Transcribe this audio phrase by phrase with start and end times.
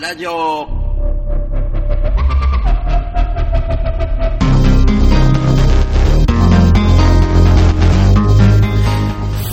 [0.00, 0.66] ラジオ。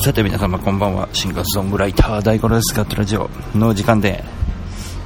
[0.01, 1.09] さて皆様こんばんは。
[1.11, 2.73] シンガーソングライター大五郎です。
[2.73, 3.29] ガットラジオ。
[3.53, 4.23] の時間で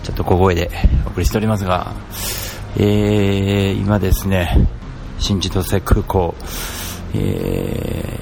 [0.03, 0.69] ちょっと小声で
[1.07, 1.91] お送りしておりますが
[2.77, 4.67] えー、今ですね
[5.17, 6.35] 新千歳空港
[7.15, 8.19] え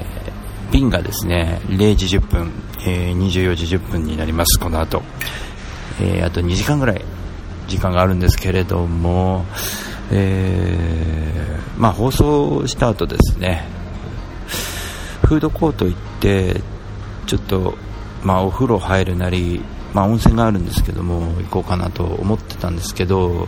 [0.69, 1.59] ー、便がですね。
[1.67, 2.51] 0時10分、
[2.85, 4.57] えー、24時10分になります。
[4.57, 5.01] この後、
[5.99, 7.03] えー、あと2時間ぐらい
[7.67, 9.45] 時間があるんですけれども、
[10.11, 13.65] えー、まあ、放送した後ですね
[15.23, 16.61] フードコート行って
[17.25, 17.75] ちょっと、
[18.23, 19.61] まあ、お風呂入るなり、
[19.93, 23.47] まあ、温泉があるんですけども行こうかなと思ってたんですけど、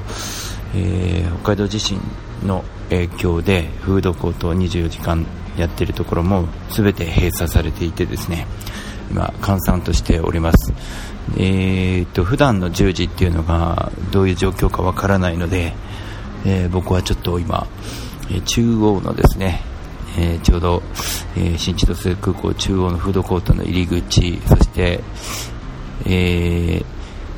[0.75, 1.99] えー、北海道地震
[2.45, 5.25] の影響でフードコート24時間
[5.57, 8.47] やってるところも全て閉鎖されていてですね
[9.11, 10.73] 今、閑散としております、
[11.37, 15.73] えーと、普段の10時っていうのがどういう状況かわからないので、
[16.45, 17.67] えー、僕はちょっと今、
[18.29, 19.61] え中央のですね、
[20.17, 20.83] えー、ちょうど、
[21.35, 24.99] えー、新千歳空港中央のフードコートの入り口そして、
[26.05, 26.85] えー、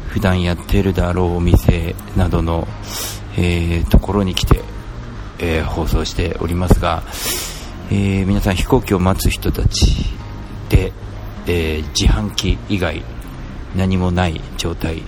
[0.10, 2.68] 普段やってるだろうお店などの、
[3.38, 4.62] えー、ところに来て、
[5.40, 7.04] えー、放送しておりますが、
[7.92, 10.06] えー、皆さん飛行機を待つ人たち
[10.70, 10.92] で、
[11.48, 13.04] えー、自販機以外
[13.76, 15.02] 何もない状態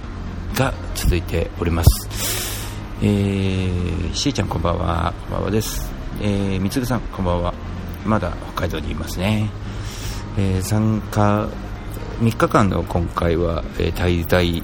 [0.53, 2.09] が続いております、
[3.01, 5.13] えー、しーちゃんこんばんは。
[5.23, 5.89] こんばんはです、
[6.21, 7.53] えー、みつぐさんこんばんは。
[8.05, 9.49] まだ北海道にいますね、
[10.37, 11.47] えー、参加
[12.19, 14.63] 3日間の今回は、えー、滞在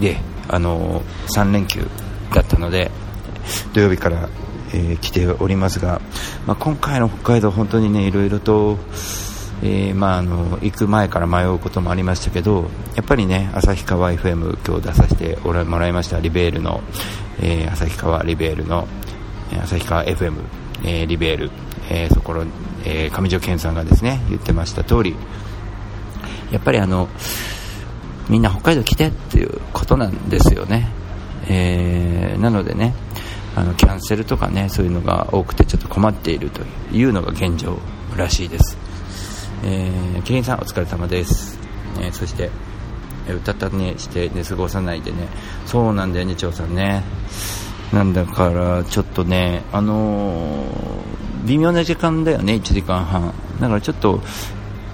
[0.00, 1.86] で、あのー、3連休
[2.32, 2.90] だったので
[3.72, 4.28] 土曜日から
[4.74, 6.00] えー、来ておりますが、
[6.46, 8.76] まあ、今回の北海道、本当にねいろいろと、
[9.62, 16.82] えー、まあ、あの行く前から迷うこともありましたけどやっぱりね旭川 FM 今日出させてもらいましたリベールの、
[17.40, 18.86] えー、旭川リベールの
[19.62, 20.34] 旭川 FM、
[20.84, 21.50] えー、リベール、
[21.88, 22.44] えそこの、
[22.84, 25.14] え上条健さんがですね言ってました通り
[26.50, 27.08] やっぱりあの
[28.28, 30.88] みんな北海道来てっていうことなんですよね、
[31.48, 32.94] えなのでね
[33.56, 36.62] あのキャンセルとかねそういうのが多くてちょっと困っていると
[36.92, 37.78] いうのが現状
[38.16, 38.76] らしいです、
[39.66, 41.58] えー、キリンさんお疲れ様です、
[41.98, 42.50] えー、そして
[43.26, 45.28] え歌ったねして寝過ごさないでね。
[45.66, 47.02] そうなんだよね長さんね。
[47.92, 53.32] なんだからちょっとねあのー、微妙な時間だよね1時間半。
[53.60, 54.20] だからちょっと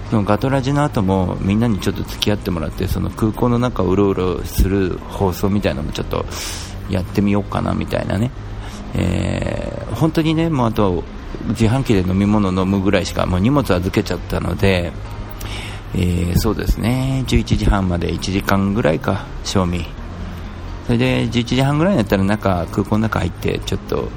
[0.09, 6.25] そのガトラジの後もみんなにちょっと付き合ってもらってその空港の中をうろうろする放送みたいなのもちょっと
[6.89, 8.31] やってみようかなみたいなね。
[8.93, 11.03] えー、本当にね、もうあと
[11.49, 14.91] 自販機で飲み物飲むぐらいしかもう荷物預けちゃったので、
[15.93, 19.85] えー、そうですね、11時半まで1時間ぐらいか、賞味。
[20.85, 24.09] それで11時半ぐらいになったら中、空港の中入って、ちょっと、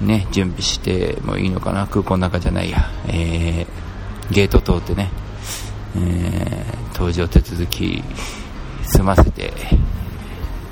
[0.00, 5.10] ね、準備してもいいのかな、空港の中じゃないや、えー、ゲート通ってね、
[5.96, 8.02] えー、搭乗手続き
[8.82, 9.52] 済ませて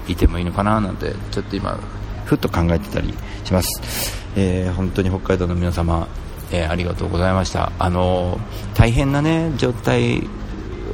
[0.09, 1.79] いてもいいのかななんて、ちょっと今、
[2.25, 6.09] ふっと考えてたりします、えー、本当に北海道の皆様、
[6.51, 7.73] えー、ありがとうございました。
[7.79, 8.39] あの
[8.75, 10.29] 大変なね状態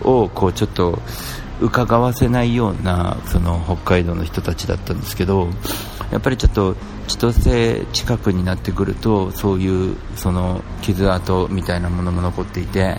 [0.02, 0.98] をこうちょっと
[1.60, 5.48] 伺わせないようなその北海道の人たちだったんですけど
[6.10, 6.74] やっぱりちょっと
[7.06, 12.98] 千歳近くになってくるとそういうその傷跡みたいなものも残っていて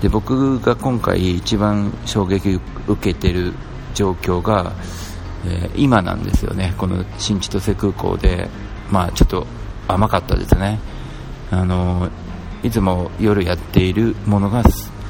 [0.00, 2.60] で僕が今回一番衝撃を
[2.92, 3.52] 受けている
[3.94, 4.72] 状況が
[5.44, 8.48] えー、今なんですよね、この新千歳空港で、
[8.90, 9.46] まあ、ちょっと
[9.88, 10.78] 甘かったですね、
[11.50, 12.10] あの
[12.62, 14.62] いつも夜やっているものが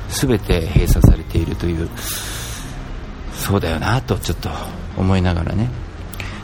[0.09, 1.89] 全て閉鎖されているという、
[3.35, 4.49] そうだよなとちょっと
[4.97, 5.69] 思いながらね。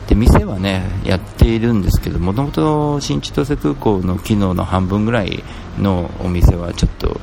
[0.09, 5.43] で店はねやっているんですけどもともと新千歳空港の機能の半分ぐらい
[5.79, 7.19] のお店はちょっと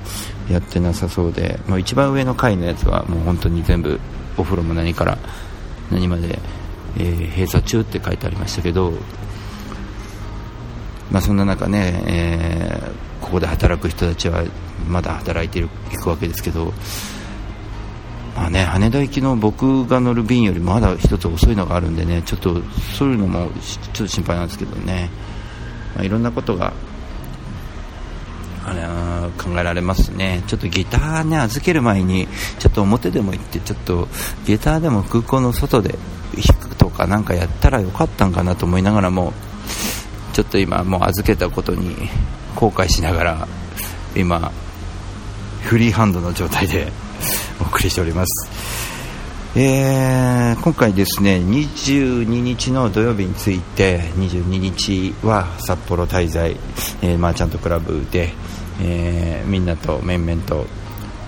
[0.50, 4.00] やってなさそうでもう一番上の階のやつはもう本当に全部
[4.36, 5.18] お風呂も何から
[5.92, 6.40] 何まで、
[6.98, 8.94] えー、閉鎖中って書いてありましたけど、
[11.12, 14.44] まあ、そんな中ね、えー、ここで働く人たちは
[14.88, 16.74] まだ働いていくわけですけど、
[18.36, 22.62] まあね、羽田行きの僕が乗る便よりまだ1つ遅いのがあるんでねちょっと
[22.98, 25.10] そういうのもちょっと心配なんですけどね、
[25.96, 26.74] まあ、いろんなことが
[28.64, 28.82] あれ
[29.44, 32.28] 考えられますね、ちょっとギターね預ける前に
[32.60, 34.08] ちょっと表でも行ってちょっと
[34.46, 35.98] ギターでも空港の外で
[36.36, 39.34] 弾くとかなんかやったらよかったんかなと思いながらも
[40.34, 41.96] ちょっと今もう預けたことに
[42.56, 43.48] 後悔しながら
[44.16, 44.52] 今
[45.62, 46.92] フリーハンドの状態で
[47.60, 48.50] お送りしております。
[49.54, 56.56] えー、今回ですね22日の土曜日について22日は札幌滞在、
[57.02, 58.30] えー、マーチャントクラブで、
[58.82, 60.66] えー、みんなと面々と、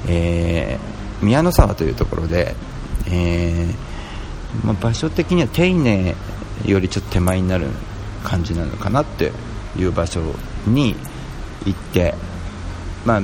[0.08, 2.56] えー、宮の沢というところで、
[3.08, 6.16] えーまあ、場所的には丁寧
[6.66, 7.68] よりちょっと手前になる
[8.24, 9.31] 感じなのかなって
[9.78, 10.22] いう場所
[10.66, 10.96] に
[11.66, 12.14] 行って、
[13.06, 13.22] まあ、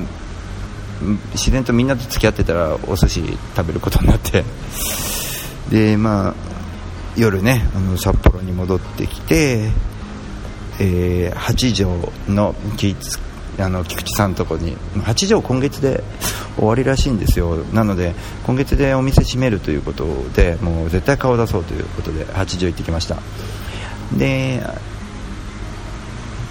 [1.32, 4.44] 自然とみんなと付き合ってたらお寿司食べることになって
[5.70, 6.34] で、まあ、
[7.16, 9.70] 夜ねあの札幌に戻ってきて、
[10.80, 12.54] えー、八条の
[13.58, 14.74] あの菊池さんのとこに
[15.04, 16.02] 八条今月で
[16.56, 17.56] 終わりらしいんですよ。
[17.74, 18.14] なので
[18.46, 23.18] 今月でお店閉めるということでもう絶対顔出そうということで八条行ってきました。
[24.16, 24.62] で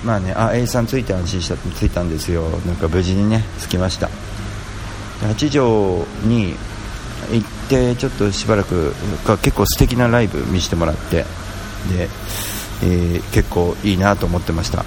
[0.04, 2.44] まあねあ A さん着いて安心した着いたんですよ。
[2.66, 4.10] なんか無事にね着きました。
[5.22, 6.56] 八条に
[7.32, 8.94] 行ってちょっとしばらく
[9.42, 11.26] 結構素敵なライブ見せてもらってで、
[12.84, 14.86] えー、結構いいなと思ってました。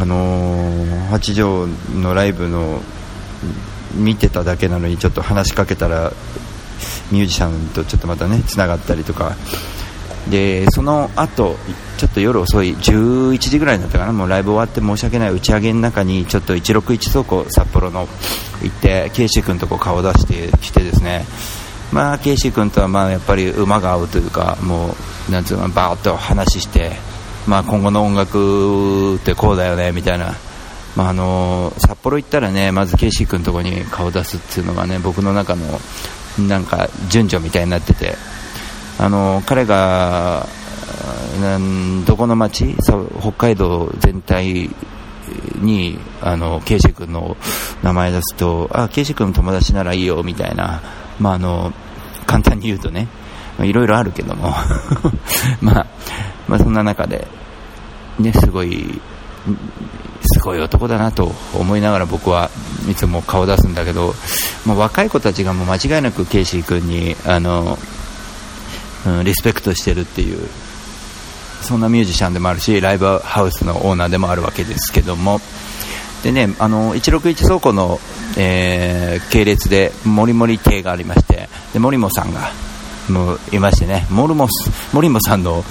[0.00, 2.80] あのー、八条のライブの
[3.94, 6.12] 見てただけなのにちょっと話しかけたら
[7.10, 9.36] ミュージシャンとちょっとまたねつながったりとか
[10.30, 11.56] でその後
[11.98, 14.12] ちょっと夜遅い11時ぐらいだったかな。
[14.12, 18.08] もうライブ終わって申し訳ない打ち上げの中にちょっと161倉庫札幌の
[18.62, 21.24] 行ってケイシー君とこ顔出してきてですね。
[21.92, 24.94] まあケイシー君とはまあやっぱり馬が合うというかも
[25.28, 26.92] うなんつうのバーッと話して
[27.46, 30.34] まあ今後の音楽ってこうだよねみたいな。
[30.96, 35.78] まあ、あの札幌行ったらねまずケイシー君のとこに顔出すっていうのがね僕の中の
[36.48, 38.16] なんか順序みたいになってて。
[38.98, 40.46] あの彼が
[42.06, 42.74] どこの町？
[43.20, 44.70] 北海道全体
[45.56, 47.36] にあのケイシ君の
[47.82, 50.82] 名前出すとあケイシ君の友達ならいいよみたいな、
[51.18, 51.72] まあ、あの
[52.26, 53.08] 簡単に言うとね。
[53.60, 54.52] いろいろあるけども。
[55.62, 55.86] まあ、
[56.46, 57.26] まあ、そんな中で、
[58.18, 59.00] ね、すごい
[60.32, 62.50] すごい男だなと思いながら僕は
[62.90, 64.14] いつも顔出すんだけど、
[64.64, 67.78] まあ、若い子たちがもう間違いなくケイシー君にあの
[69.06, 70.48] うん、リスペクトしてるっていう
[71.62, 75.40] そんなミュージシャンでもあるしライブハウスのオーナーでもあるわけですけども。
[76.22, 78.00] でねあの161倉庫の、
[78.36, 82.50] えー、系列でモリモリ系がありましてでモリモさんが
[83.08, 85.62] もういましてねモルモスモリモさんの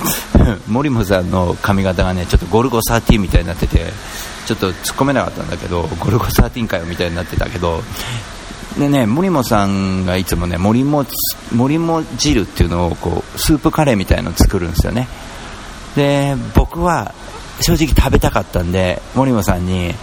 [0.69, 3.91] モリモさんの髪型がねちょっとゴルゴ13みたいになってて
[4.45, 7.81] ちょっと突っ込めなかったんだけどゴルゴ13かよみたいになってたけど
[8.77, 11.05] でね森本さんがいつもね森も
[11.53, 15.07] 森も汁っていうのをこうスープカレーみたいの作るんですよね。
[15.95, 17.13] で僕は
[17.61, 19.93] 正直食べたかったんで森本さんに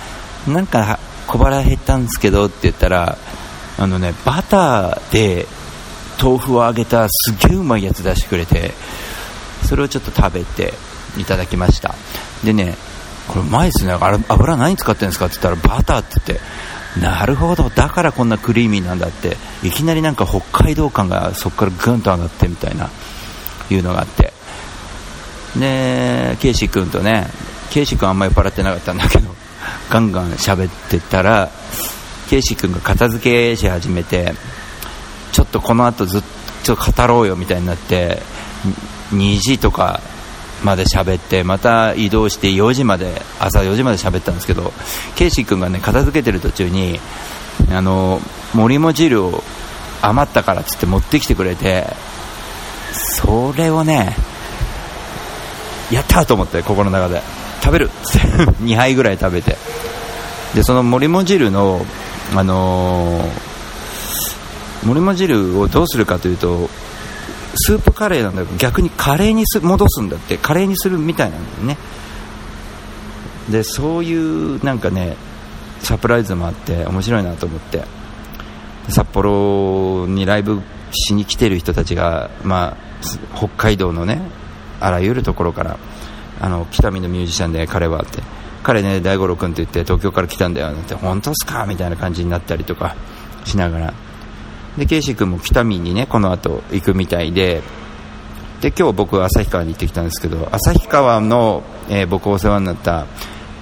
[0.49, 3.19] なんか小腹減ったんですけどって言ったら
[3.79, 5.47] あのねバターで
[6.23, 8.73] 豆腐を揚げたすげえうまいやつ出してくれて
[9.65, 10.73] それをちょっと食べて
[11.19, 11.95] いただきました。
[12.43, 12.75] でね
[13.29, 13.93] これうまいですね。
[13.93, 16.45] 油何使ってるんですかって言ったらバターって言って
[17.01, 17.71] なるほど。
[17.71, 19.37] だからこんなクリーミーなんだって。
[19.63, 22.91] いきなりなんか北海道感がそこからぐんと上がってみたいな
[23.71, 24.33] いうのがあって。
[25.59, 27.29] でケイシー君とね。
[27.71, 29.35] ケイシー君あんまり酔っ払ってなかったんだけど。
[29.91, 31.51] ガンガン喋ってたら
[32.29, 34.33] ケイシー君が片付けし始めて
[35.33, 36.23] ちょっとこの後ずっ
[36.65, 38.23] と語ろうよみたいになって
[39.11, 40.01] 2時とか
[40.65, 44.73] まで喋ってまた移動して4時まで朝4時まで喋ったんですけど
[45.17, 47.01] ケイシー君がね片付けてる途中に
[47.71, 48.21] あの
[48.55, 49.43] 森も汁を
[50.03, 51.87] 余ったからっつって持ってきてくれて
[52.93, 54.15] それをね
[55.91, 57.43] やったと思って心の中で。
[57.63, 58.27] 食べるっつって
[58.61, 59.57] 2杯ぐらい食べて。
[60.55, 61.87] でその森も汁の
[62.37, 66.69] あのー、森も汁をどうするかというと
[67.55, 71.77] スープカレーなんだけど逆にカレーにす戻すんだってカレーにするみたいなんだよね。
[73.51, 75.17] でそういうなんかね
[75.81, 77.83] サプライズもあって面白いなと思って
[78.89, 84.21] 札幌にライブしに来てる人たちが、まあ、北海道のね
[84.81, 85.79] あらゆるところから
[86.41, 88.23] あの北見のミュージシャンで彼はって
[88.63, 92.97] 彼ね大五郎君って言って東京から来たんだよなんて本当っすかみたいな感じになったりとか
[93.45, 93.95] しながら
[94.77, 97.63] でケイシー君も北見にねこの後行くみたいで
[98.63, 103.07] で今日僕は旭川に行ってきたんですけど旭川の、えー、僕お世話になった、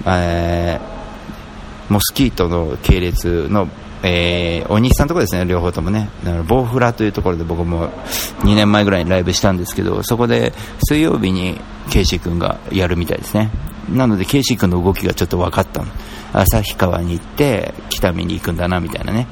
[0.05, 3.67] えー、モスキートの系列の、
[4.03, 6.07] えー、お兄さんとこですね両方ともね。
[6.23, 7.89] だからボウフラというところで僕も
[8.41, 10.53] 2年前ぐらいにライブしたんですけどそこで
[10.83, 13.49] 水曜日にケイシー君がやるみたいですね。
[13.89, 15.83] なのでケイシー君の動きがちょっと分かった
[16.33, 19.25] 旭川に行って北見に行くんだなみたいなね。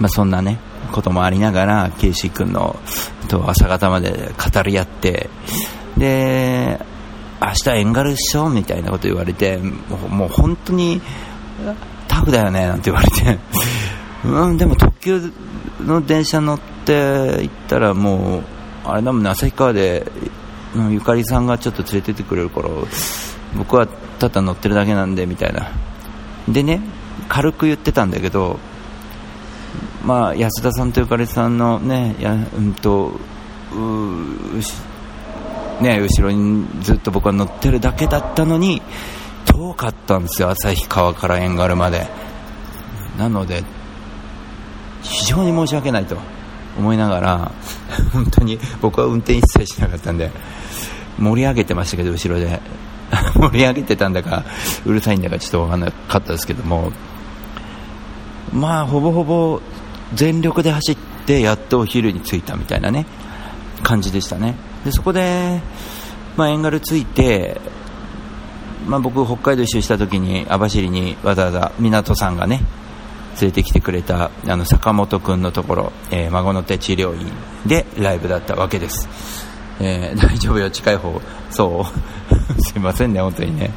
[0.00, 0.58] まあ、そんなね、
[0.92, 2.80] こともありながら、ケイシー君の
[3.28, 5.30] と朝方まで語り合って、
[5.96, 6.80] で、
[7.40, 11.00] 明日エンガルっしょみたいなこと言われて、もうもう本当に
[12.08, 13.38] タフだよねなんて言われて、
[14.24, 15.32] うん、でも特急
[15.80, 18.42] の電車乗って行ったらもう、
[18.84, 20.10] あれだもんね、旭川で
[20.90, 22.68] ゆかりさんがちょっと連れてってくれるから、
[23.56, 23.86] 僕は
[24.18, 25.68] ただ乗ってるだけなんでみたいな。
[26.48, 26.80] でね、
[27.28, 28.58] 軽く言ってたんだけど、
[30.04, 33.12] まあ、安田さんとゆかりさんのね、やうんと
[35.80, 38.82] ね、後ろにずっと僕は乗ってるだけだったのに、
[39.46, 42.06] 遠かったんですよ、旭川から遠軽まで。
[43.18, 43.64] なので、
[45.02, 46.16] 非常に申し訳ないと
[46.78, 47.52] 思いながら、
[48.12, 50.30] 本当に僕は運転一切しなかったんで、
[51.18, 52.60] 盛り上げてましたけど、後ろで。
[53.34, 54.44] 盛り上げてたんだか、
[54.84, 56.92] うるさいんだかちょっと分からなかったですけども、
[58.52, 59.60] まあ、ほぼほぼ
[60.14, 63.06] 全力で走って、やっとお昼に着いたみたいなね、
[63.82, 64.54] 感じでしたね。
[64.84, 65.60] でそこで、
[66.36, 67.60] まあ、遠軽着いて、
[68.86, 72.62] まあ、僕、北海道一周した時に網走にわざわざ港さんがね
[73.40, 77.30] 連れてきてくれたあの坂本君のところ、えー、孫の手治療院
[77.66, 79.08] でライブだったわけです、
[79.80, 81.20] えー、 大丈夫よ近い方。
[81.50, 81.86] そ
[82.58, 82.60] う。
[82.62, 83.70] すいませんね本当にね。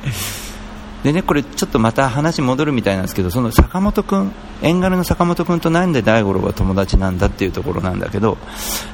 [1.04, 4.32] でね、これちょっとまた話戻るみたいなんですけど、その坂本君、
[4.62, 8.38] 縁軽の坂本君となんで大五郎が友達なんだっていうところなんだけど、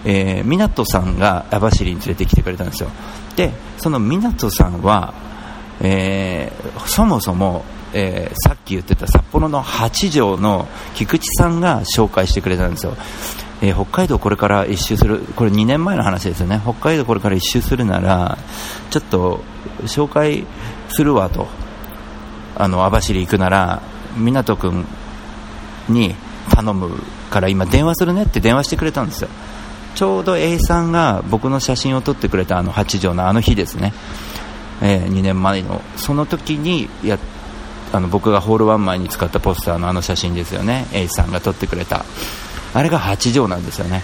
[0.05, 2.89] えー、湊さんが網走に連れてきてくれたんですよ。
[3.35, 5.13] で、その湊さんは、
[5.81, 7.63] えー、そもそも、
[7.93, 12.97] えー、さっき言ってた札幌の八条の菊池さんが紹介してくれたんですよ。
[13.61, 16.59] えー、北海道これから一周する、これ2年前の話ですよね。
[16.63, 18.39] 北海道これから一周するなら、
[18.89, 19.43] ちょっと
[19.83, 20.43] 紹介
[20.89, 21.68] するわと。
[22.59, 23.81] あの網走行くなら
[24.17, 24.85] 湊君
[25.87, 26.13] に
[26.53, 27.01] 頼む
[27.31, 29.29] から今電話するねって電話してくれたんですよ。
[29.95, 33.93] ちょうど A さんが僕の写真を撮ってくれたあの8畳のあの日ですね、
[34.81, 37.17] えー、2年前のその時にや
[37.91, 40.85] あの僕がホールワン前に使ったポスターのあの写真ですよね。
[40.91, 42.05] A さんが撮ってくれた。
[42.73, 44.03] あれが8畳なんですよね。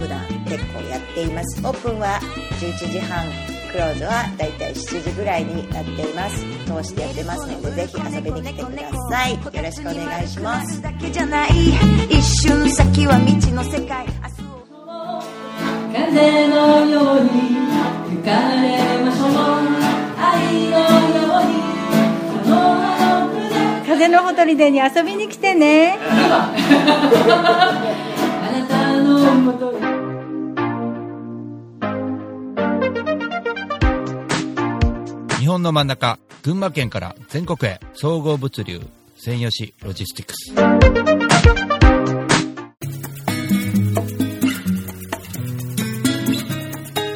[0.00, 1.60] 普段結構やっています。
[1.60, 2.18] オープンは
[2.58, 3.26] 11時半
[3.70, 6.42] クローズはだいたい7時ぐらいになっています。
[6.64, 9.34] 通してやってますのでぜひ遊びに来てください。
[9.34, 10.82] よろしくお願いします。
[12.08, 14.06] 一瞬先は未知の世界
[15.92, 17.30] 風のように
[18.08, 18.64] 吹かれ
[19.04, 19.28] ましょう
[20.16, 21.60] 愛のように
[23.86, 25.98] 風のほとりでに遊びに来てね。
[26.00, 26.54] あ
[28.50, 29.89] なたのもと日
[35.50, 38.80] 本の真ん中群馬県から全国へ総合物流
[39.16, 40.54] 専用紙ロジスティクス。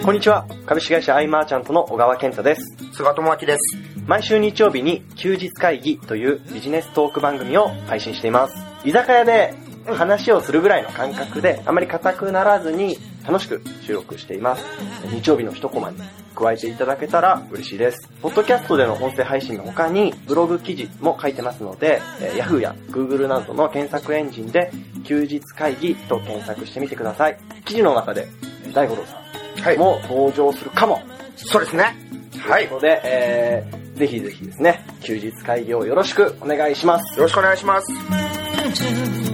[0.05, 0.49] こんにちは。
[0.67, 2.76] 株式会社アイマーチャントの小川健太です。
[2.93, 3.79] 菅智明です。
[4.05, 8.55] 毎週日曜日に休日会議というビジネストーク番組を配信しています。
[8.85, 9.55] 居酒屋で
[9.93, 14.64] 話をするぐらいの感覚で、あまり硬くならずに楽しく収録しています。
[15.11, 15.99] 日曜日の一コマに
[16.35, 18.09] 加えていただけたら嬉しいです。
[18.23, 22.00] ポッドキャストでの音声配信の他にブログ記事も書いてますので、
[22.37, 24.71] Yahoo や Google などの検索エンジンで
[25.05, 27.38] 休日会議と検索してみてください。
[27.64, 28.29] 記事の中で
[28.73, 31.03] 大五郎さんも登場するかも。
[31.37, 31.97] そうですね。
[32.38, 32.69] はい。
[32.69, 37.17] ということで、えーぜひぜひですね、休日会議をよろしくお願いします。
[37.17, 39.34] よろしくお願いします。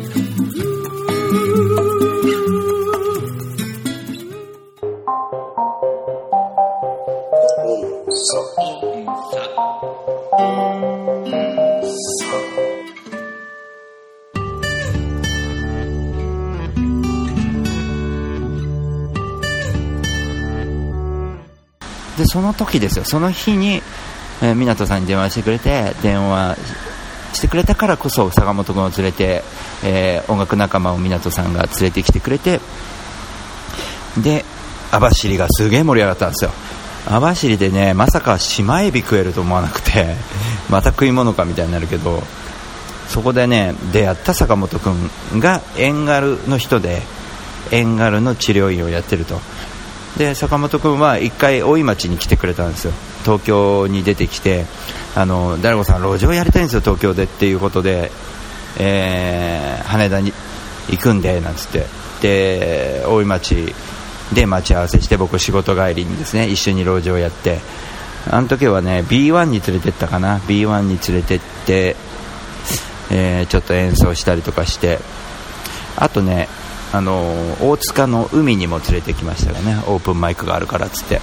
[22.31, 23.83] その時ですよ、その日に、
[24.41, 26.57] えー、港さんに電話してくれて、電話
[27.33, 29.43] してくれたからこそ坂本君を連れて
[29.83, 32.61] えー音楽仲間を湊さんが連れてきてくれて
[34.23, 34.45] で
[34.93, 36.51] 網走がすげえ盛り上がったんですよ。
[37.07, 40.17] 網走でねまさか島エビ食えると思わなくて
[40.69, 42.23] また食い物かみたいになるけど
[43.09, 47.03] そこでね出会った坂本君が円軽の人で
[47.71, 49.41] 円軽の治療院をやってると。
[50.17, 52.93] で坂本君は1回大井町に来てくれたんですよ。
[53.25, 54.67] 東京に出てきて
[55.15, 58.11] あのダルゴさん路上やりたいんですよ東京でっていうことで、
[58.79, 60.33] えー羽田に
[60.89, 61.87] 行くんでなんつって。
[62.23, 63.75] で大井町
[64.35, 67.59] で待ち合わせして僕仕事帰りにですね一緒に路上やって。
[68.31, 70.39] あの時はね B1 に連れてったかな。
[70.41, 71.97] B1 に連れてって、
[73.11, 74.99] えーちょっと演奏したりとかして。
[75.97, 76.49] あとね
[76.93, 77.23] あの
[77.61, 79.77] 大塚の海にも連れてきましたがね。
[79.87, 81.21] オープンマイクがあるからっつって。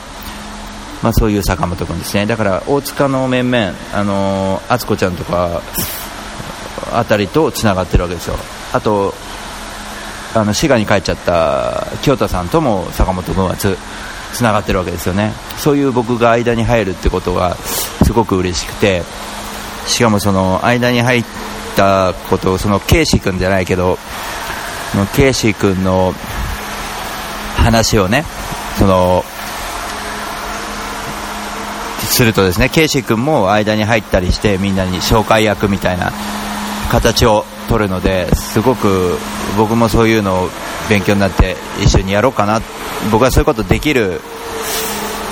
[1.04, 2.26] まあ、そういう坂本君ですね。
[2.26, 5.62] だから大塚の面々あの敦子ちゃんとか
[6.92, 8.36] あたりとつながってるわけですよ。
[8.74, 9.14] あと
[10.34, 13.78] あの滋賀に帰っちゃった清田さんとも坂本君はつ
[14.34, 15.34] つながってるわけですよね。
[15.58, 19.04] そういう僕が間に入るってことがすごく嬉しくて
[19.86, 21.24] しかもその間に入っ
[21.76, 23.98] たことをそのケイシ君じゃないけど
[25.16, 26.14] ケイシー君の
[27.58, 28.24] 話をね
[28.78, 29.24] その
[32.00, 36.12] するとですねケイシー君も間に入ったりしてみんなに紹介役みたいな
[36.90, 39.18] 形を取るのですごく
[39.58, 40.50] 僕もそういうのを
[40.90, 42.62] 勉強になって一緒にやろうかな
[43.12, 44.22] 僕はそういうことできる、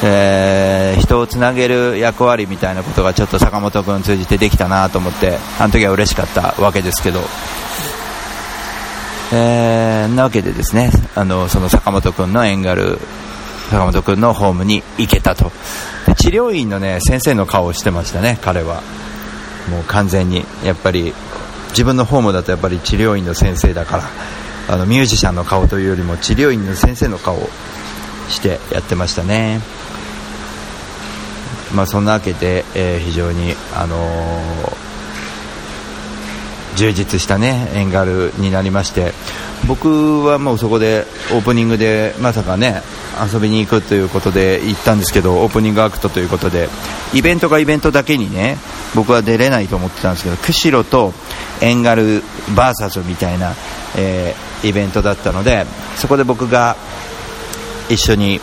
[0.03, 7.19] えー人をつなげる役割みたいなことがちょっと坂本君通じてできたなと思ってあの時は嬉しかったわけですけど。
[9.34, 13.00] えーなわけでですねあのその坂本君のエンガル
[13.72, 15.51] 坂本君のホームに行けたと。
[16.05, 18.81] で治療院のね先生の顔をしてましたね彼は。
[19.70, 21.14] もう完全にやっぱり
[21.70, 24.03] 自分のホームだとやっぱり治療院の先生だから。
[24.68, 27.50] あのミュージシャンの顔というよりも治療院の先生の顔を
[28.29, 29.59] してやってましたね。
[31.75, 34.84] まあそんなわけで、えー非常にあのー
[36.75, 39.14] 充実したねエンガルになりまして
[39.68, 42.81] 僕はもうそこでオープニングでまさかね
[43.33, 46.70] 遊びに行くということで行ったんですけどオープニングアクトということで
[47.14, 48.57] イベントがイベントだけにね
[48.94, 51.14] 僕は出れないと思ってたんですけど釧路と
[51.61, 52.22] エンガル
[52.55, 53.53] VS みたいな、
[53.98, 56.75] えーイベントだったのでそこで僕が
[57.88, 58.40] 一緒に、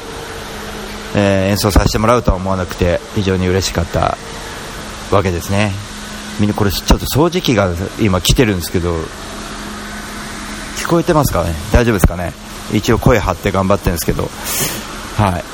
[1.16, 4.16] えー演奏させてもらうとは思わなくて非常に嬉しかった
[5.10, 5.91] わけですね。
[6.42, 8.96] みんなこれちょっと掃除機が今来てるんですけど
[10.76, 11.54] 聞こえてますかね？
[11.72, 12.32] 大丈夫ですかね？
[12.72, 14.24] 一応声張って頑張ってるんですけど。
[15.16, 15.44] はい。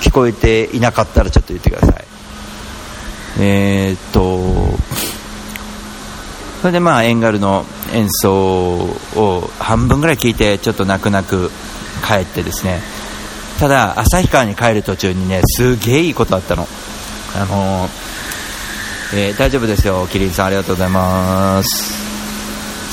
[0.00, 2.04] 聞こえていなかったらちょっと言ってください。
[3.38, 4.76] えー、っと
[6.60, 11.52] それでまあエンガルの演奏を半分ぐらい聞いてちょっと泣く泣く
[12.04, 12.80] 帰ってですね。
[13.60, 16.66] ただ旭川に帰る途中にねすげえいいことあったの。
[17.36, 18.01] あのー
[19.14, 20.06] えー大丈夫ですよ。
[20.10, 21.92] キリンさんありがとうございます。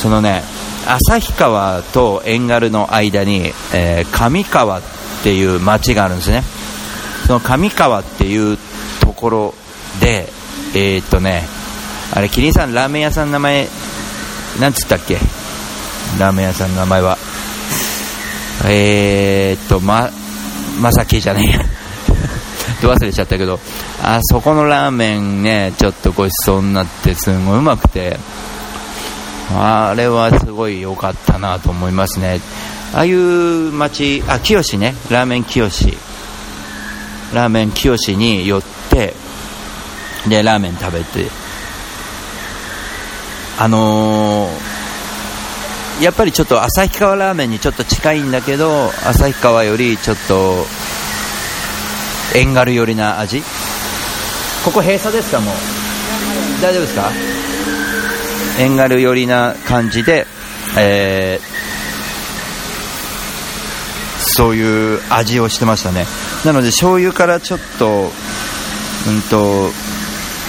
[0.02, 0.44] そのね
[0.88, 4.82] 旭川と遠軽の間に、えー上川っ
[5.24, 6.44] ていう町があるんですね。
[7.28, 8.58] その上川っていう
[9.02, 9.54] ところ
[10.02, 10.28] で
[10.74, 11.44] えーっとね
[12.14, 13.68] あれキリンさんラーメン屋さんの名前
[14.60, 15.18] なんつったっけ？
[16.20, 17.18] ラーメン屋さんの名前は。
[18.68, 20.10] えーっとま
[20.82, 21.60] まさきじゃねえや。
[22.82, 23.60] ど忘れちゃったけど。
[24.02, 28.18] あそこのラーメンねちょっとごちそうになってすごいうまくて。
[29.52, 32.40] あれはすごい良かったなと思いますね。
[32.94, 34.96] ああいう町あ清ね。
[35.10, 35.66] ラーメン清
[37.34, 39.14] ラーメン清に寄って
[40.28, 41.28] でラーメン食べて。
[43.58, 44.80] あのー
[46.02, 50.66] やっぱりちょっと旭川ラーメンにちょっと近いんだけど旭川よりちょっと
[52.34, 53.44] 遠軽寄りな味
[54.70, 55.56] ここ閉鎖ですかもう？
[56.62, 57.12] 大丈夫ですか？
[58.60, 60.28] 遠軽寄りな感じで、
[60.78, 61.50] えー
[64.22, 66.06] そういう味をしてましたね。
[66.46, 68.10] なので醤油からちょっと
[69.08, 69.70] うんと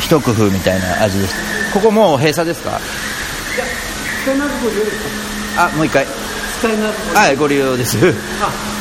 [0.00, 1.32] 一工夫みたいな味でし
[1.72, 2.78] たここもう閉鎖ですか？
[5.56, 6.06] あもう一回。
[7.14, 7.96] はいご利用です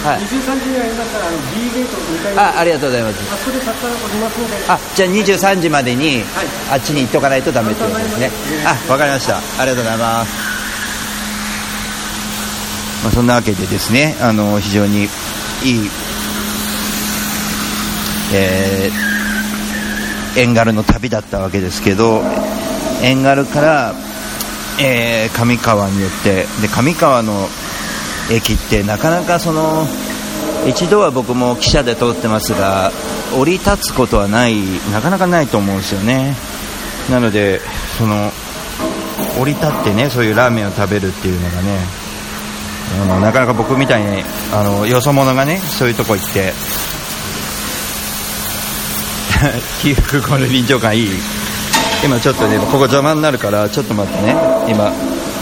[0.03, 0.19] はい。
[0.23, 3.33] 23時にありましたら、あの B ゲート2階にあありがとうございます。
[3.33, 6.23] あそこでたくさんおりますので、あじゃあ23時までに、
[6.71, 8.31] あっちに行っとかないとダメってことですね。
[8.65, 9.37] あわかりました。
[9.37, 10.49] ありがとうございます、
[13.03, 15.09] まあ、そんなわけでですねあの非常にいい
[18.31, 22.21] えー、エンガルの旅だったわけですけど
[23.01, 23.93] エンガルから
[24.79, 27.47] えー上川に寄ってで上川の
[28.31, 29.85] 駅ってなかなかその
[30.67, 32.91] 一度は僕も汽車で通ってますが
[33.35, 34.55] 降り立つことはない
[34.91, 36.35] なかなかないと思うんですよね。
[37.09, 37.59] なので
[37.97, 38.31] その
[39.39, 41.79] 降り立ってねそういうラーメンを食べるっていうのがね
[43.01, 46.53] あのなかなか僕みたいにあのよそ者がねそういうとこ行って
[49.81, 51.09] 起伏この臨場感いい。
[52.03, 54.35] 今ちょっとねここ邪魔になるからちょっと待ってね。
[54.67, 54.93] 今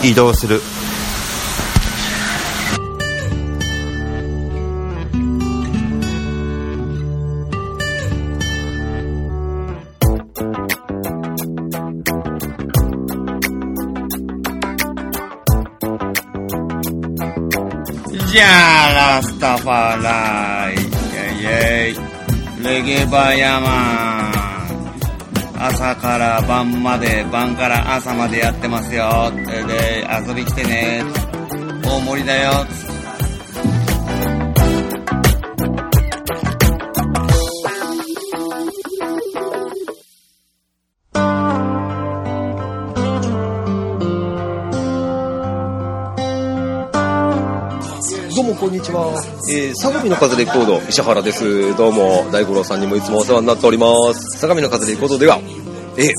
[0.03, 0.61] 移動する。
[18.37, 20.83] じゃあ、ラスタファライ、イェ
[21.39, 25.67] イイェイ、レゲバヤマン。
[25.67, 29.31] 朝から晩まで、晩から朝までやってますよ。
[29.33, 31.03] で、遊び来てね。
[31.83, 32.63] 大盛りだよ。
[48.59, 49.13] こんにちは。
[49.53, 51.75] えー、相模の風レコード、石原です。
[51.77, 54.39] どうも、大五郎さんにもいつもお世話になっております。
[54.39, 55.39] 相模の風レコードでは、
[55.95, 56.11] え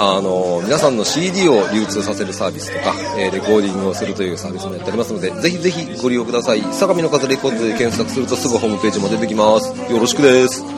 [0.00, 6.62] あの皆さんの CD を流通させるサービスとか、えーレコーディングをするというサービスもやっておりますので、ぜひぜひご利用ください。
[6.72, 9.72] 相模の風レコードで検索するとすぐホームページも出てきます。
[9.90, 10.77] よろしくです。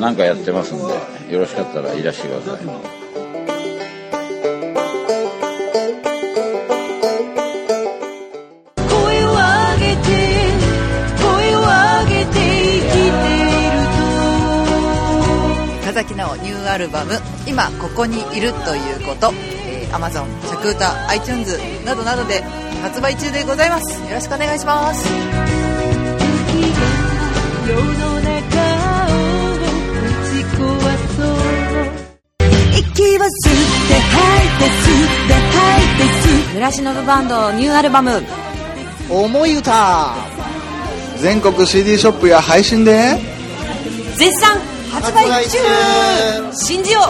[0.00, 2.98] 何かやってますんで、よろしかったらいらしてください。
[16.42, 19.32] ニューアルバム「今ここにいるということ」
[19.66, 22.42] えー、Amazon、着歌、iTunes などなどで
[22.82, 24.00] 発売中でございます。
[24.00, 25.04] よろしくお願いします
[36.54, 38.22] 村忍バンドニューアルバム。
[39.08, 40.14] 思い歌。
[41.20, 43.16] 全国 CD ショップや配信で。
[44.16, 44.58] 絶賛。
[44.90, 45.58] 発売中。
[46.52, 47.00] 信じよ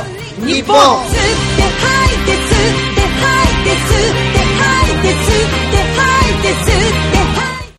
[0.42, 0.76] う日本。
[0.76, 1.16] 吸っ
[1.56, 7.78] て吐いて吸って吐いて吸って吐いて吸って吐いて吸って吐いて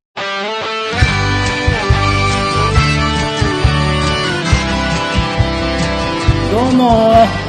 [6.52, 7.49] どうも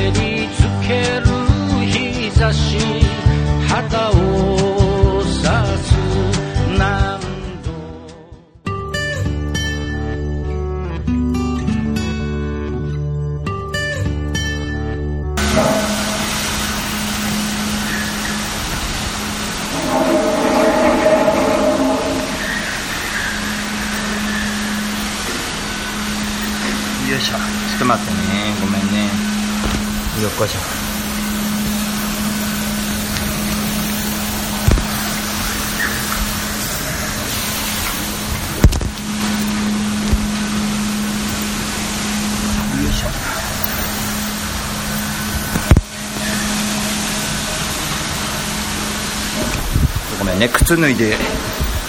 [50.17, 51.15] ごめんね靴脱いで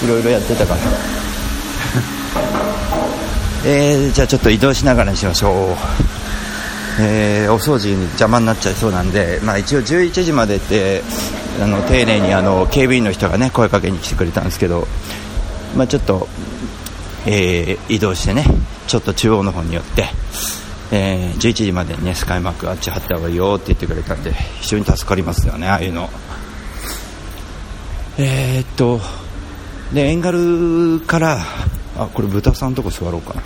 [0.04, 0.80] いろいろやってたから。
[3.64, 6.12] えー、じゃあちょっと移動しながらにしましょう。
[7.00, 11.02] えー、お掃除に邪魔になっちゃいそうなんで、まあ、一応11時までって
[11.61, 14.87] あの丁寧にあの警備員の人が、ね、声かけに来てくれたんですけど、
[15.76, 16.28] まあ、ちょっと、
[17.26, 18.44] えー、移動してね
[18.87, 20.07] ちょっと中央の方に寄って、
[20.90, 26.11] えー、11時までに、ね、スカイマークあっち貼った方がいいよって言ってくれたんで非常に助かりますよねああいうの。
[28.18, 29.00] えー、っと
[29.94, 31.38] でエンガルから
[31.96, 33.42] あこれ豚さんとこ座ろうかな。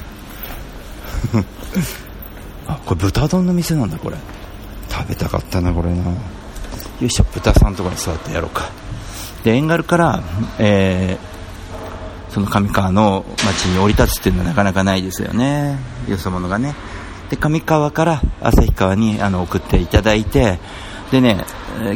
[2.67, 4.17] あこれ豚丼の店なんだこれ。
[4.89, 6.05] 食べたかったなこれな。
[6.05, 6.17] よ
[7.01, 8.71] いしょ豚さんとこに座ってやろうか。
[9.45, 10.23] でエンガルから、
[10.59, 15.79] えー、その上川の町に降り立つっていうのはなかなかないですよね。
[16.09, 16.75] よそ者がね。
[17.31, 20.59] で上川から旭川にあの送っていただいて。
[21.11, 21.45] でね、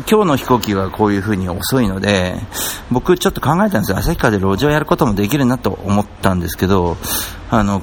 [0.09, 2.37] 今日の飛行機はこういう風に遅いので、
[2.93, 3.99] 僕ちょっと考えたんですよ。
[3.99, 6.97] 旭川で路上やることもできるなと思ったんですけど、
[7.51, 7.83] あの、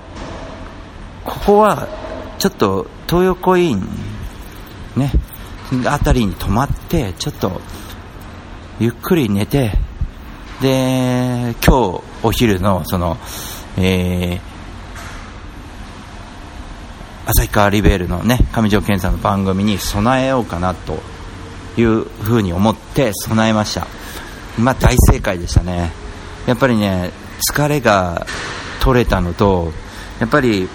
[1.25, 1.89] ここは
[2.39, 3.81] ちょっと東横イン、
[4.95, 5.11] ね、
[5.85, 7.61] あたりに泊まって、ちょっと、
[8.79, 9.71] ゆっくり寝て、
[10.61, 13.17] で、今日お昼の、その、
[13.77, 14.39] えー、
[17.27, 20.99] 旭川リベールのね、上条健さんの番組に備えようかなと
[21.75, 23.87] いうふうに思って備えました。
[24.57, 25.91] まあ大正解でしたね。
[26.45, 27.11] やっぱりね、
[27.51, 28.25] 疲れが
[28.79, 29.71] 取れたのと、
[30.19, 30.69] やっぱり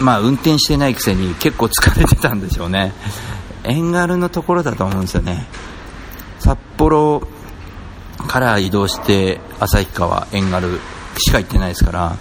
[0.00, 2.92] まあ、運転してないくせに結構疲れてたんでしょうね。
[3.64, 5.46] 遠軽のところだと思うんですよね。
[6.38, 7.26] 札幌
[8.28, 10.80] から移動して旭川、遠軽
[11.18, 12.16] しか行ってないですから、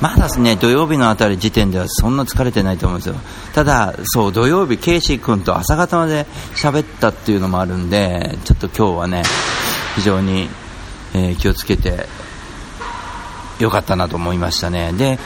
[0.00, 3.16] まだね、土曜日のあたり時点ではそんな疲れてないと思うんですよ。
[3.54, 9.22] ただ、そう、土曜日、ケイシー君と朝方まで喋ったっていうのもあるんで、ちょっと今日はね、
[9.96, 10.48] 非常に、
[11.12, 12.06] えー、気をつけて
[13.58, 14.92] よかったなと思いましたね。
[14.94, 15.18] で、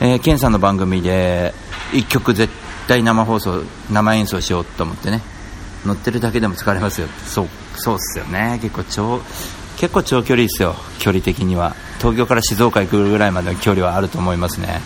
[0.00, 1.52] えー、ケンさんの番組で
[1.92, 2.52] 1曲絶
[2.86, 5.20] 対生放送生演奏しようと思ってね。
[5.84, 7.08] 乗ってるだけでも疲れますよ。
[7.26, 8.58] そうそうっすよね。
[8.62, 9.20] 結構長
[9.76, 10.74] 結構長距離ですよ。
[10.98, 11.74] 距離的には。
[11.98, 14.80] 東京から静岡行くぐらいまでの距離はあると思いますね。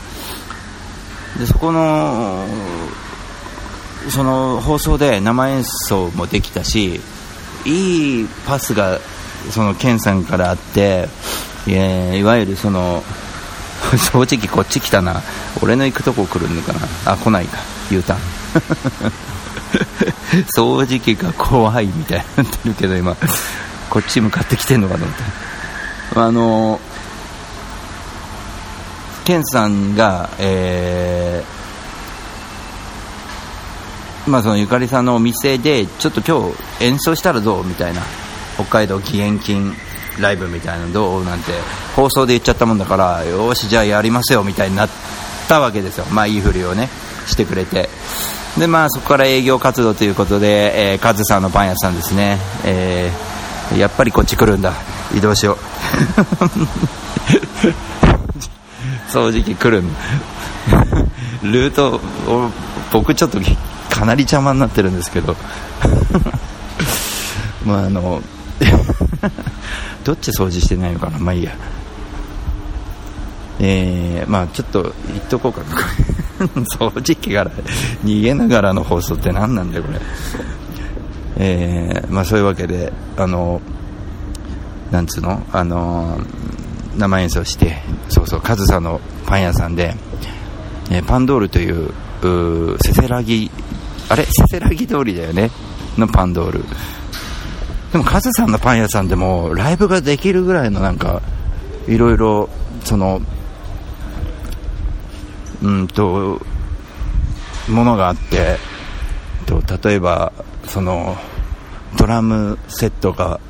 [1.38, 2.46] でそこの
[4.10, 7.00] その放送で生演奏もできたし
[7.64, 8.98] いいパスが
[9.50, 11.08] そのケンさんからあって
[11.68, 13.02] えいわゆるその
[13.98, 15.22] 正直こっち来たな。
[15.60, 16.80] 俺の行くとこ来るのかな。
[17.04, 17.58] あ来ないか。
[17.90, 18.20] U ターン。
[20.54, 23.16] 掃除機が怖いみたいになってるけど今。
[23.90, 25.22] こっち向かってきてんのかと思って。
[26.14, 26.80] あの
[29.24, 38.02] ケンさんがえー、まあそのゆかりさんのお店でちょっと今日演奏したらどうみたいな。
[38.54, 39.74] 北海道義援金
[40.20, 41.52] ライブみたいなのどうなんて
[41.96, 44.88] 放送で言っちゃったもんだからよしじゃあやりますよみたいになっ
[45.48, 46.04] たわけですよ。
[46.06, 46.88] まあいいふりをね
[47.26, 47.88] してくれて。
[48.58, 54.74] でまあそこから営業活動ということで、えー、カズさんのパン屋さんですね、えー、やっぱりこっち来るんだ。
[55.14, 55.56] 移動しよう。
[59.08, 59.94] 掃除機来るん
[61.42, 62.50] ルートを
[62.92, 63.38] 僕ちょっと
[63.90, 65.36] かなり邪魔になってるんですけど。
[67.64, 68.22] まああの
[70.04, 71.18] どっち掃除してないのかな？
[71.18, 71.52] まあいいや。
[73.60, 75.60] えー、まあちょっと言っとこうか
[76.78, 77.50] 掃除機から
[78.04, 80.00] 逃げながらの放送って何なんだよこれ。
[81.36, 83.60] えー、まあそういうわけであの
[84.90, 85.42] なんつうの？
[85.52, 86.18] あの
[86.96, 89.94] 生演奏してそうそうカズさのパン屋さんで、
[90.90, 91.92] えー、パンドールという
[92.84, 93.50] せせらぎ
[94.08, 94.24] あれ？
[94.24, 95.50] せせらぎ通りだよね？
[95.96, 96.64] のパンドール。
[97.92, 101.20] でもカズさんのパン屋さんでもライブができるぐらいのなんか
[101.86, 102.48] いろいろ
[102.84, 103.20] その
[105.62, 106.40] うんと
[107.68, 108.56] ものがあって
[109.46, 110.32] と例えば
[110.64, 111.16] その
[111.98, 113.40] ドラムセットが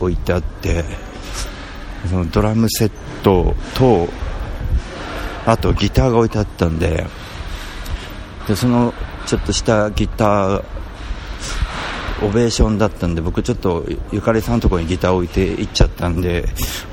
[0.00, 0.84] 置いてあって
[2.08, 2.90] そのドラムセッ
[3.22, 4.08] トと
[5.46, 7.06] あとギターが置いてあったんで
[8.48, 8.92] でその
[9.26, 10.64] ちょっとしたギター
[12.22, 16.44] オベーションだったんで僕ちょっとゆかりさんのところにギターを置いていっちゃったんで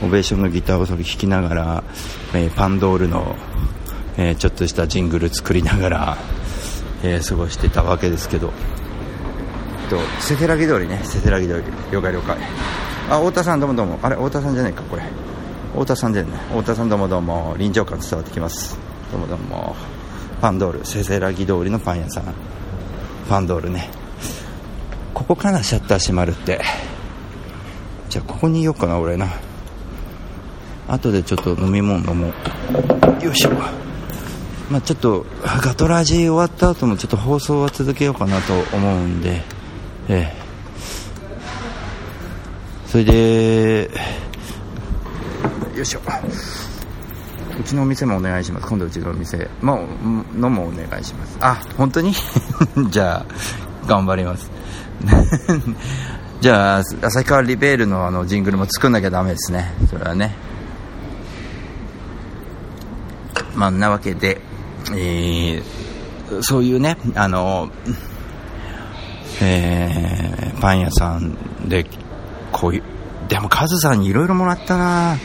[0.04, 1.84] オベーションのギターをそれ弾きながら、
[2.34, 3.36] えー、パンドールの、
[4.18, 6.18] えー、ちょっとしたジングル作りながら、
[7.04, 8.52] えー、過ごしてたわけですけど。
[9.89, 11.02] とせせらぎ通りね。
[11.04, 11.63] せせらぎ通り。
[11.92, 12.38] 了解了解。
[13.10, 14.00] あ太田さんどうもどうも。
[14.02, 15.04] あれ太田さんじゃないかこれ。
[15.74, 17.56] 太田さんじゃない太田さんどうもどうも。
[17.58, 18.78] 臨場感伝わってきます。
[19.12, 19.76] どうもどうも。
[20.42, 22.34] パンドールせせらぎ通りのパン屋さん。
[23.28, 23.89] パンドールね
[25.20, 26.62] ここからシャッター閉まるって。
[28.10, 29.28] じゃあここにいようかな俺な。
[30.88, 32.32] 後でちょっと飲み物飲も。
[33.22, 33.52] うよいしょ。
[34.72, 39.42] まあちょっとガトラジ終わった後もちょっと放送は続けようかなと思うんで。
[40.08, 40.34] ええ。
[42.88, 43.92] それで
[45.76, 46.00] よいしょ。
[47.60, 48.68] うちのお店もお願いします。
[48.68, 49.50] 今度うちのお店。
[49.62, 49.86] も
[50.34, 51.38] うのもお願いします。
[51.42, 52.14] あ本当に？
[52.90, 53.26] じゃあ
[53.86, 54.50] 頑張ります。
[56.42, 59.74] じゃあ旭川リベールのあのジングルも作んなきゃダメですね。
[59.90, 60.36] それはね。
[63.56, 64.42] まあなわけで、
[64.96, 65.64] えー、
[66.42, 67.70] そういうねあの
[69.42, 71.36] えー、パン屋さん
[71.68, 71.86] で
[72.52, 72.84] こういう
[73.28, 75.18] でもカズさんにいろいろもらったな。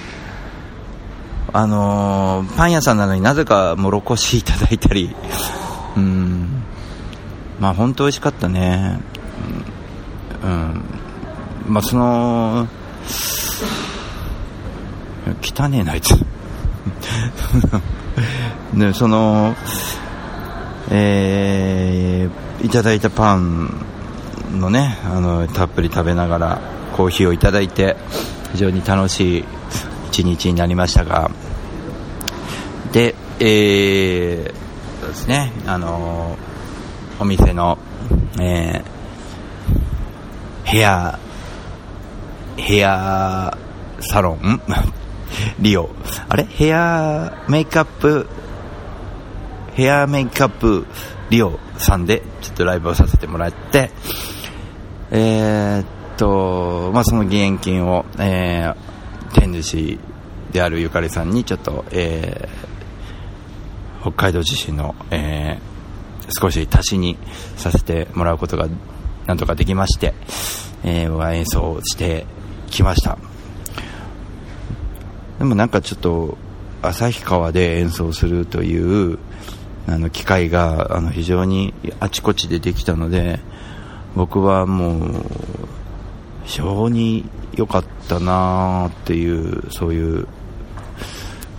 [1.53, 5.15] あのー、パン屋さんなのになぜかもろこしいただいたり。
[5.97, 6.65] うん。
[7.61, 9.01] まあ本当美味しかったね。
[10.45, 10.85] うん、
[11.67, 12.69] まあその
[15.43, 16.15] 汚ねえなあいつ。
[18.75, 19.57] でその
[20.91, 23.71] えー、いただいたパン
[24.53, 26.61] のねあのたっぷり食べながら
[26.95, 27.97] コーヒーをいただいて
[28.53, 29.45] 非常に楽しい
[30.09, 31.31] 一日になりましたが。
[32.93, 36.37] でえー、そうですねあの
[37.19, 37.79] お店の、
[38.41, 38.94] えー、
[40.71, 41.19] 部屋
[42.57, 43.57] ヘア
[44.01, 44.61] サロン？
[45.59, 45.91] リオ。
[46.29, 46.45] あれ？
[46.45, 48.27] ヘアメイクアップ、
[49.75, 50.87] ヘアメイクアップ？
[51.31, 53.91] リオさんでちょっとライブをさせてもらって、
[55.11, 59.99] えー、っと、まあ、その義援金を、えー、天主
[60.53, 67.17] であるゆかりさんにちょっと、えー、北海道地震の、えー、少し足しに
[67.57, 68.69] させてもらうことが
[69.27, 70.15] なんとかできまして、
[70.85, 72.27] えー、演奏して
[72.71, 73.19] きました。
[75.39, 76.39] でもなんかちょっと
[76.83, 79.19] 旭川で演奏するという
[79.87, 83.41] あの機会があの非常にあちこちでできたので
[84.15, 85.25] 僕はもう
[86.45, 90.29] 非常に良かったなっていうそういう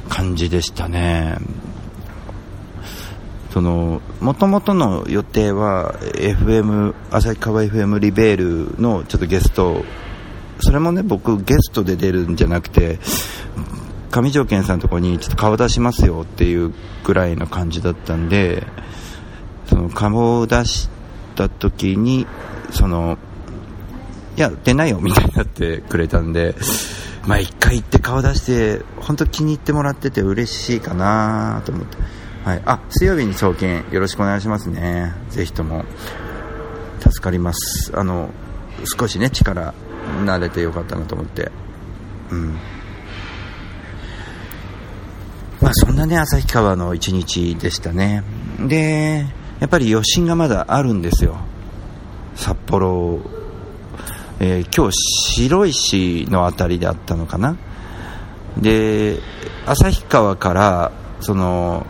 [0.10, 1.38] 感じでしたね。
[3.56, 9.86] その元々の予定は FM 旭川 FM リベールのちょっとゲスト
[10.60, 13.00] それもね僕ゲストで出るんじゃなくて
[14.12, 16.74] 上条件さんのとこにちょっと顔出しますよっていう
[17.06, 18.68] ぐらいの感じだったんで
[19.68, 20.90] その顔を出し
[21.36, 22.28] た時に
[22.72, 23.18] その
[24.36, 26.56] いや出ないよみたいになってくれたんで
[27.26, 31.98] まあ一回行って顔出して本当気に入ってもらってて嬉しいかなと思って、
[32.46, 35.16] はい、あ水曜日に送金よろしくお願いしますね。
[35.30, 35.84] ぜひとも
[37.00, 37.92] 助かります。
[37.96, 38.30] あの
[39.00, 39.74] 少しね力
[40.24, 41.52] 慣れてよかったなと思って。
[42.30, 42.54] うん。
[45.60, 48.24] まあそんなね旭川の一日でしたね。
[48.60, 49.26] で
[49.60, 51.38] やっぱり余震がまだあるんですよ。
[52.36, 53.22] 札幌、
[54.40, 57.58] えー、今日白石の辺りであったのかな。
[58.62, 59.18] で
[59.66, 61.88] 旭川からその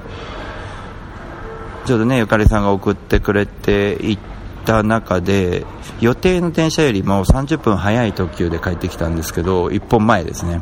[1.86, 4.22] ちょうどねゆかりさんが送ってくれて行っ
[4.66, 5.66] た中で
[6.00, 10.58] 予定の電車よりも30分早い特急で帰ってきたんですけど1本前ですね。
[10.58, 10.62] っ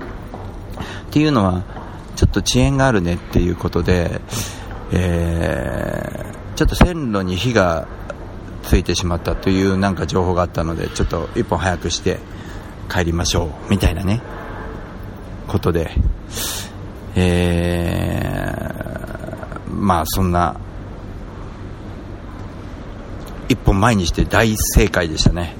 [1.11, 1.63] ていうのは
[2.15, 4.19] ちょっと遅延があるねっていうことで、
[4.91, 7.87] えー、ちょっと線路に火が
[8.63, 12.19] ついてしまったというなんか情報があったのでちょっと1本早くして
[12.89, 14.21] 帰りましょうみたいなね。
[15.47, 15.91] ことで、
[17.15, 20.59] えー、まあそんな
[23.53, 25.55] 1本前にして大正解でしたね。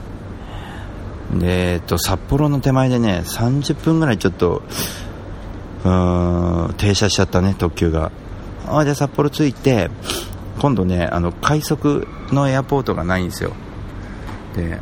[1.34, 4.62] で、えっと、札幌の手前でね30分ぐらいちょっと
[5.84, 8.12] うん停車しちゃったね特急が。
[8.68, 9.90] あで札幌着いて
[10.60, 13.54] 今度ねあの快速のエアポートがないんですよ。
[14.56, 14.80] で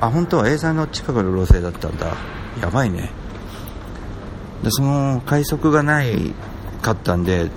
[0.00, 2.14] あ本当は A さんの近くの路線だったんだ。
[2.60, 3.10] やばいね。
[4.62, 6.34] でその快速がない
[6.82, 7.50] かったんで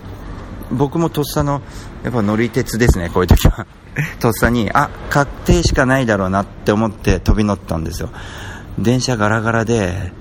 [0.71, 1.61] 僕もとっさの
[2.03, 3.65] やっぱ乗り鉄ですねこういう時は。
[4.19, 8.09] とっさにあ確定しかないだろうなって思って飛び乗ったんですよ。
[8.77, 10.13] 電車ガラガラで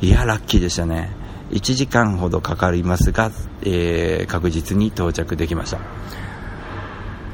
[0.00, 1.10] いやラッキーでしたね。
[1.50, 3.30] 1時間ほどかかりますが、
[3.62, 5.78] えー、確実に到着できました。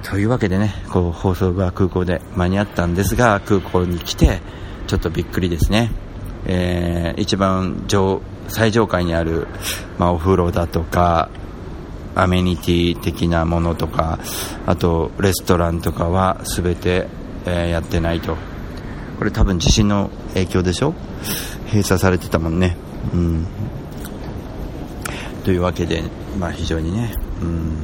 [0.02, 4.40] というわけでねこう放送が空港で間に合ったんですが空港に来て
[4.86, 5.90] ちょっとびっくりですね、
[6.46, 9.46] えー、一番上最上階にある、
[9.98, 11.30] まあ、お風呂だとか
[12.14, 14.18] アメニティ的なものとか
[14.66, 17.08] あとレストランとかは全て、
[17.46, 18.36] えー、やってないと
[19.18, 20.94] これ多分地震の影響でしょ？
[21.66, 22.76] 閉鎖されてたもんね。
[23.12, 23.46] うん。
[25.44, 26.02] というわけで、
[26.38, 27.76] まあ非常にね、うん、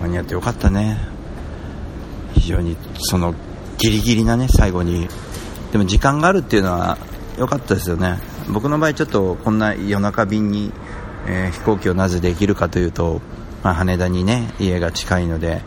[0.00, 0.98] 間に合ってよかったね。
[2.34, 3.34] 非常にその
[3.78, 5.08] ギリギリなね、最後に。
[5.72, 6.96] でも時間があるっていうのは
[7.38, 8.18] 良かったですよね。
[8.48, 10.72] 僕の場合ちょっとこんな夜中便に、
[11.26, 13.20] えー飛行機をなぜできるかというと、
[13.62, 15.62] まあ、羽田にね、家が近いので、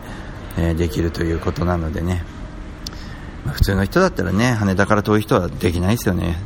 [0.56, 2.24] えーできるということなのでね。
[3.44, 6.36] まあ普通の人だったらね、羽田から遠い人はできないですよね。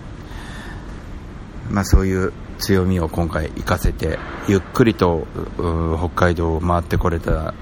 [1.71, 5.27] まあ、そういう強みを今回活かせてゆっくりと
[5.99, 7.55] 北海道を回ってこれた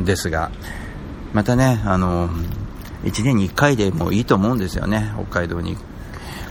[0.00, 0.50] んですが
[1.32, 2.28] またねあの
[3.04, 5.76] 1年に1回でもいいと思うんですよね北海道に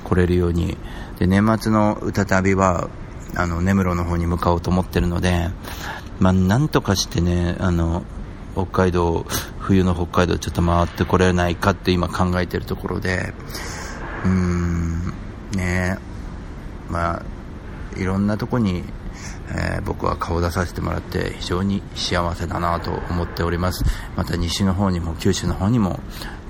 [0.04, 0.78] 来れるように
[1.20, 2.90] で年末の歌旅は
[3.36, 5.50] あの根室の方に向かおうと思ってるので、
[6.20, 8.04] まあ、なんとかしてねあの
[8.54, 9.26] 北海道
[9.60, 13.34] 冬の北海道ちょっと回ってこれないかって今考えてるところで
[14.26, 15.14] うーん
[15.56, 15.98] ね
[16.90, 17.24] まあ
[17.98, 18.84] いろんなとこに、
[19.50, 23.84] えー僕は顔を出させてもらって非常に幸せだなと思っております。
[24.16, 26.00] また西の方にも九州の方にも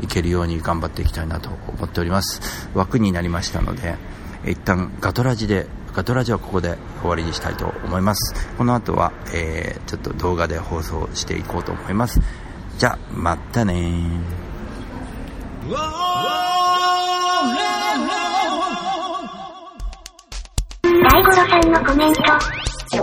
[0.01, 2.69] 行けるように頑張っていきたいなと思っております。
[2.75, 3.95] 枠になりましたので
[4.45, 12.22] 一旦ガトラジでガトラジはここで終わりにしたいと思いますこの後は、えーちょっと動画で放送していこうと思います
[12.78, 14.06] じゃあまたね
[20.84, 22.22] 大五郎さんのコメント。
[22.92, 23.00] 大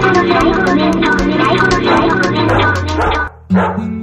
[0.00, 0.98] 五郎さんのコメント。
[1.00, 3.93] 大五郎さんのコメント。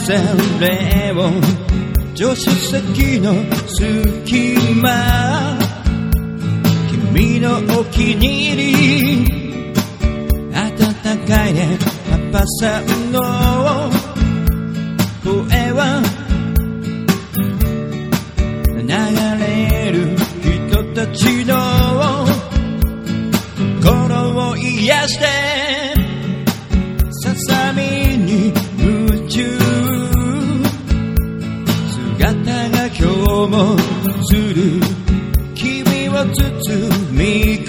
[0.00, 0.14] かせ
[0.60, 1.42] レオン
[2.16, 3.34] 助手席の
[3.68, 5.58] 隙間
[7.12, 9.24] 君のお気に入り
[10.52, 11.78] 暖かいね
[12.32, 13.20] パパさんの
[15.22, 16.02] 声は
[18.76, 18.86] 流
[19.44, 21.54] れる人たちの
[23.82, 25.59] 心を癒して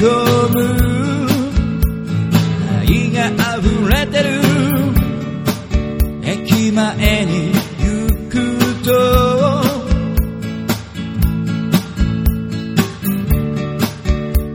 [0.02, 0.08] 込
[0.50, 0.58] む。
[2.80, 3.30] 愛が
[3.60, 4.42] 溢れてる。
[6.24, 7.88] 駅前に行
[8.30, 8.34] く
[8.84, 8.90] と。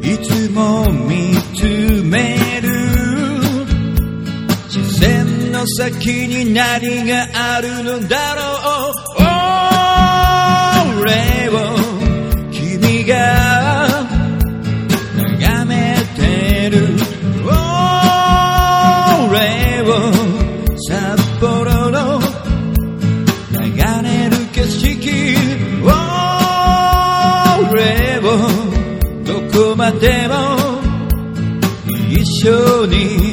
[0.03, 1.63] いつも見つ
[2.05, 2.67] める。
[4.69, 8.43] 視線の先に何があるのだろ
[8.91, 9.17] う。
[11.03, 11.36] 俺
[30.01, 30.35] でも
[32.11, 33.26] 一緒に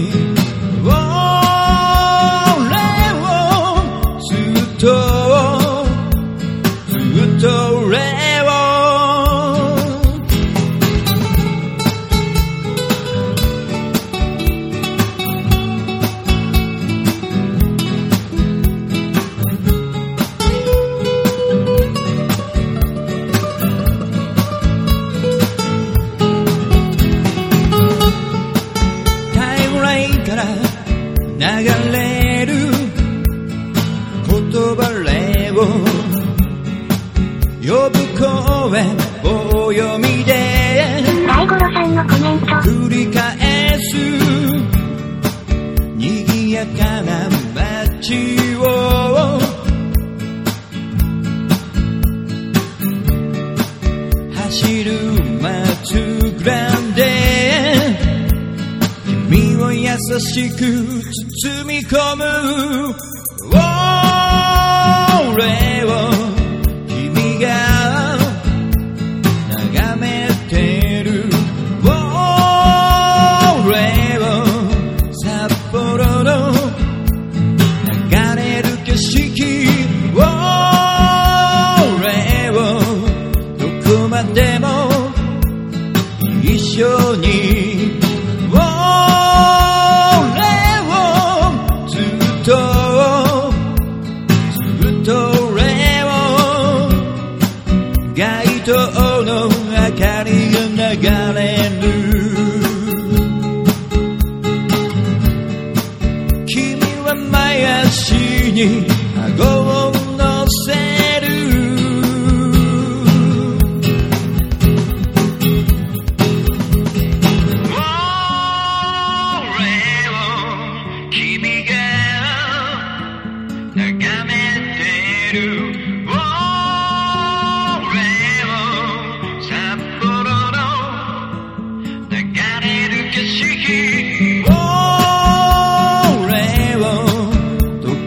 [60.33, 63.12] しく包み込む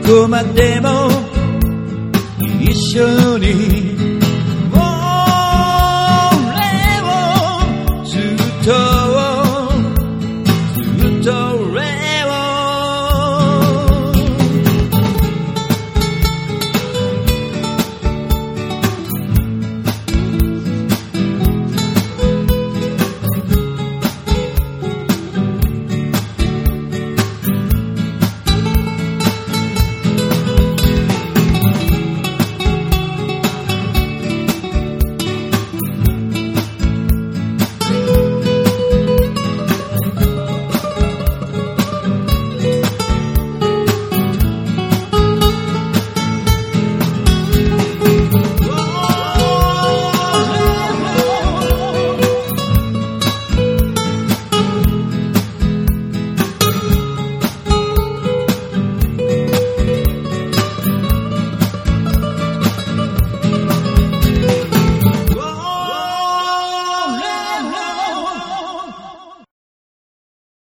[0.07, 1.09] こまでも
[2.61, 3.86] 一緒に